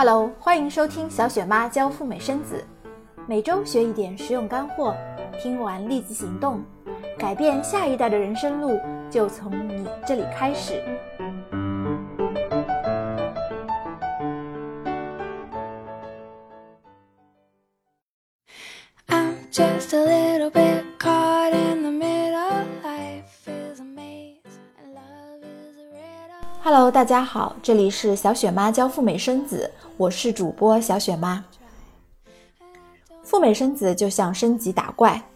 [0.00, 2.64] Hello，欢迎收听小雪妈教赴美生子，
[3.26, 4.94] 每周学一点实用干货，
[5.42, 6.62] 听完立即行动，
[7.18, 8.78] 改变下一代的人生路
[9.10, 10.80] 就从你这里开始。
[26.70, 31.42] Hello，大家好，这里是小雪妈教赴美生子，我是主播小雪妈。
[33.22, 35.30] 赴美生子就像升级打怪，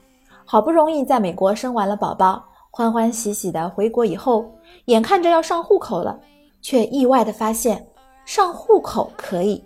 [0.44, 4.52] 好不容易在美国生完了宝宝，欢欢喜喜的回国以后，
[4.84, 6.20] 眼看着要上户口了，
[6.60, 7.88] 却意外的发现
[8.26, 9.64] 上户口可以，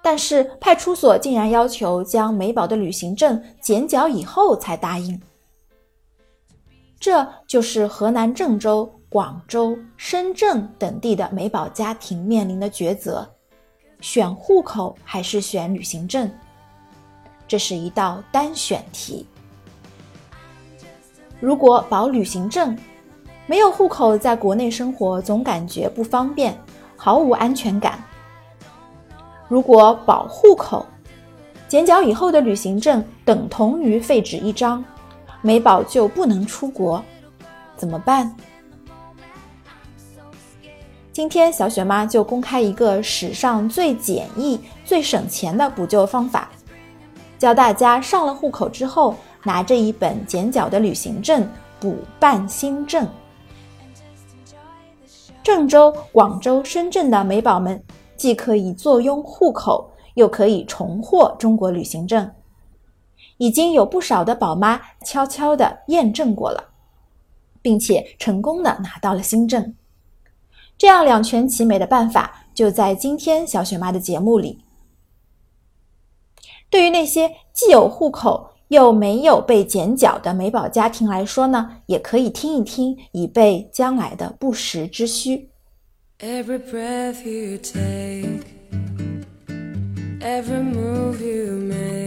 [0.00, 5.20] 但是派出所竟然要求将美宝的旅行证剪角以后才答应。
[7.00, 13.28] 这就是河南郑州、广州、深圳等地的美宝家庭面临的抉择：
[14.00, 16.30] 选户口还是选旅行证？
[17.48, 19.26] 这是一道单选题。
[21.40, 22.78] 如果保旅行证，
[23.48, 26.56] 没有户口，在国内生活总感觉不方便，
[26.96, 28.00] 毫无安全感。
[29.48, 30.86] 如果保户口，
[31.66, 34.84] 剪角以后的旅行证等同于废纸一张，
[35.42, 37.02] 美宝就不能出国，
[37.76, 38.32] 怎么办？
[41.20, 46.50] 今天小雪妈就公开一个史上最简易、最省钱的补救方法，
[47.38, 51.46] 教大家上了户口之后，拿着一本剪角的旅行证
[51.78, 53.06] 补办新证。
[55.42, 57.78] 郑州、广州、深圳的美宝们。
[58.16, 62.30] 既可以坐拥户口，又可以重获中国旅行证，
[63.36, 66.64] 已经有不少的宝妈悄悄的验证过了，
[67.60, 69.74] 并且成功的拿到了新证。
[70.80, 74.64] 这样两全其美的办法，就在今天小雪妈的节目里。
[76.70, 85.50] 对于那些既有户口又没有被减缴的美宝家庭来说呢，也可以听一听，以备将来的不时之需。
[86.18, 88.46] Every breath you take,
[90.20, 91.99] every move you make.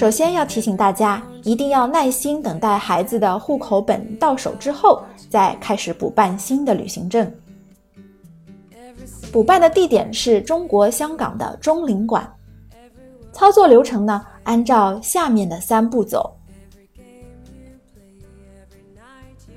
[0.00, 7.30] 首先要提醒大家，一定要耐心等待孩子的户口本到手之后，再开始补办新的旅行证。
[9.30, 12.26] 补办的地点是中国香港的中领馆。
[13.30, 16.34] 操作流程呢，按照下面的三步走。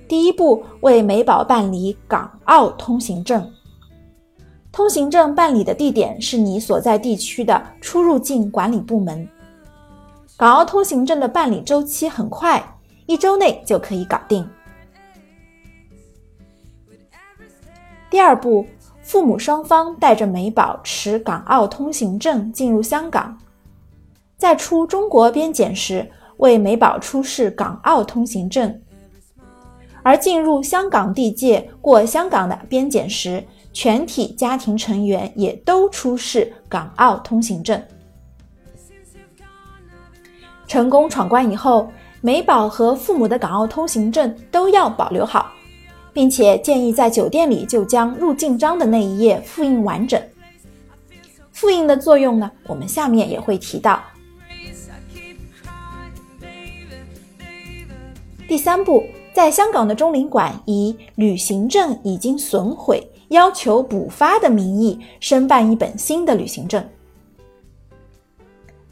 [0.10, 3.50] 第一步，为美宝办理港澳通行证。
[4.74, 9.25] 通行证办理的地点是你所在地区的出入境管理部门。
[10.44, 12.62] 港澳通行证的办理周期很快，
[13.06, 14.46] 一周内就可以搞定。
[18.09, 18.66] 第二步，
[19.02, 23.38] 父母双方带着美宝持港澳通行证进入香港，
[24.36, 28.81] 在出中国边检时，为美宝出示港澳通行证。
[30.04, 37.81] 而进入香港地界过香港的边检时，全体家庭成员也都出示港澳通行证。
[40.73, 41.88] 成功闯关以后，
[42.19, 45.51] 美宝和父母的港澳通行证都要保留好，
[46.11, 50.19] 并且建议在酒店里就将入境章的那一页复印完整。
[51.51, 54.01] 复印的作用呢，我们下面也会提到。
[58.47, 59.03] 第三步。
[59.31, 66.83] 在香港的中领馆以旅行证已经损毁，要求补发的名义申办一本新的旅行证。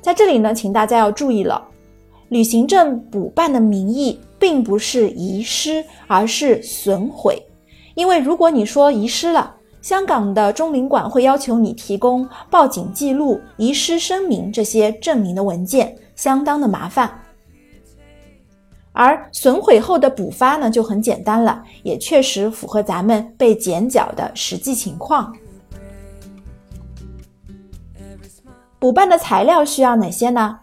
[0.02, 1.64] 在这里呢，请大家要注意了，
[2.32, 7.38] 旅行证补办的名义并不是遗失，而是损毁。
[7.94, 17.12] 因为如果你说遗失了，香港的中领馆会要求你提供报警记录、遗失声明这些证明的文件，相当的麻烦。
[18.94, 25.36] 而损毁后的补发呢，就很简单了，也确实符合咱们被剪角的实际情况。
[28.80, 30.58] 补办的材料需要哪些呢？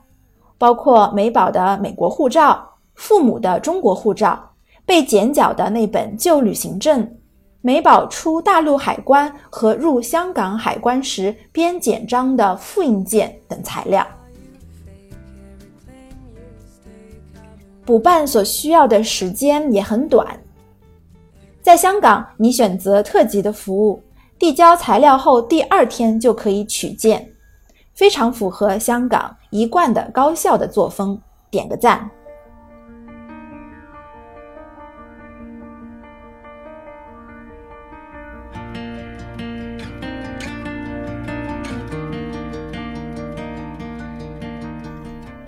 [0.59, 4.51] 包括美宝的美国护照、父母的中国护照、
[4.85, 7.17] 被剪角的那本旧旅行证、
[7.61, 14.07] 美宝出大陆海关和入香港海关时边检章的复印件等材料。
[17.85, 20.39] 补办所需要的时间也很短，
[21.63, 24.03] 在香港，你选择特级的服务，
[24.39, 27.33] 递交材料后第二天就可以取件，
[27.95, 32.11] 非常符合香港一贯的高效的作风点个赞。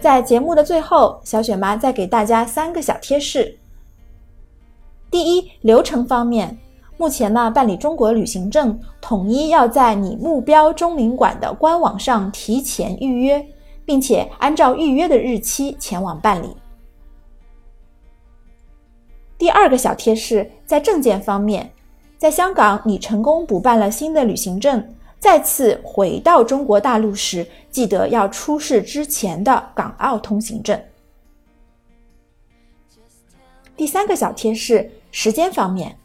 [0.01, 3.59] 在节目的最后小雪妈再给大家三个小贴士。
[5.11, 6.57] 第一流程方面
[6.97, 13.47] 目前呢办理中国旅行证统一要在你目标中领馆的官网上提前预约。
[13.91, 16.57] 并且按照预约的日期前往办理。
[19.37, 21.73] 第二个小贴士，在证件方面，
[22.17, 24.95] 在香港你成功补办了新的旅行证。
[25.19, 30.81] 再次回到中国大陆时，记得要出示之前的港澳通行证。
[33.77, 35.99] 第三个小贴士：时间方面，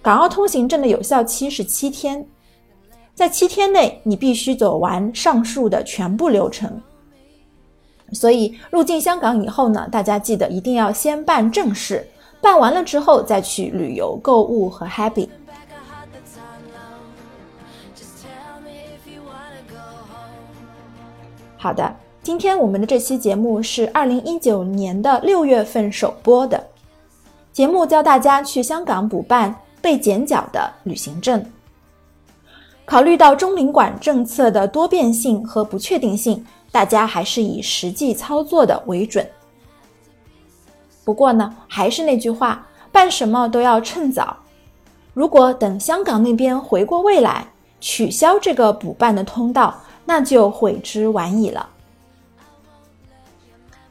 [0.00, 2.24] 港澳通行证的有效期是七天，
[3.12, 6.80] 在七天内你必须走完上述的全部流程。
[8.12, 12.06] 所以入境香港以后呢，大家记得一定要先办正事，
[12.40, 15.28] 办完了之后再去旅游、购物和 happy。
[21.56, 26.64] 好的，今天我们的这期节目是二零一九年的六月份首播的
[27.52, 31.44] 节目，教大家去香港补办被剪脚的旅行证。
[32.84, 36.46] 考虑到中领馆政策的多变性和不确定性，
[36.78, 39.28] 大家还是以实际操作的为准。
[41.04, 44.36] 不过呢，还是那句话，办什么都要趁早。
[45.12, 47.48] 如果等香港那边回过味来，
[47.80, 49.74] 取消这个补办的通道。
[50.04, 51.68] 那就悔之晚矣了。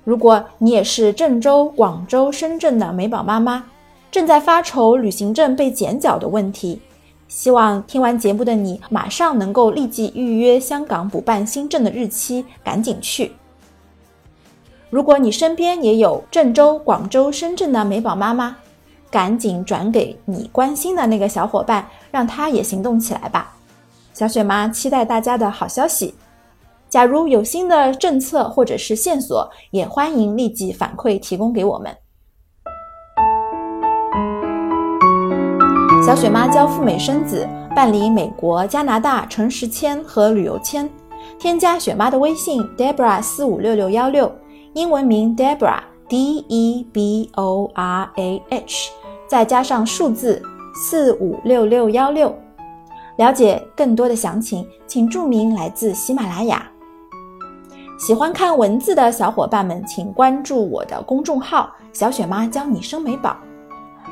[0.05, 3.65] 如果你也是郑州、广州、深圳的美宝妈妈，
[4.09, 6.81] 正在发愁旅行证被剪脚的问题，
[7.27, 13.33] 希望听完节目的你马上能够立即预约香港补办新证的日期，赶紧去。
[14.89, 18.55] 如果你身边也有郑州、广州、深圳的美宝妈妈，
[19.11, 23.53] 赶紧转给你关心的那个小伙伴，让他也行动起来吧。
[24.13, 26.15] 小雪妈期待大家的好消息。
[26.89, 31.93] 假如有新的政策或者是线索，也欢迎立即反馈提供给我们。
[36.07, 37.45] 小雪妈教赴美生子，
[37.75, 40.89] 办理美国、加拿大城市签和旅游签。
[41.37, 44.33] 添加雪妈的微信 Debra 四五六六幺六，
[44.71, 48.89] 英文名 Debra D E B O R A H，
[49.27, 50.41] 再加上数字
[50.73, 52.33] 四五六六幺六。
[53.17, 56.65] 了解更多的详情，请注明来自喜马拉雅。
[57.99, 63.35] 喜欢看文字的小伙伴们，请关注我的公众号“小雪妈教你生美宝”。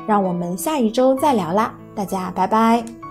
[0.06, 3.05] 让我们下一周再聊啦，大家拜拜。